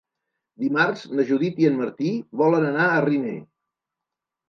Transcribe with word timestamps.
Dimarts 0.63 1.03
na 1.19 1.27
Judit 1.27 1.63
i 1.65 1.69
en 1.71 1.79
Martí 1.83 2.17
volen 2.43 2.69
anar 2.73 2.91
a 2.97 3.07
Riner. 3.09 3.39